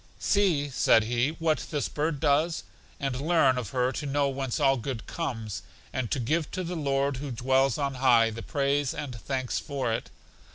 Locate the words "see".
0.17-0.67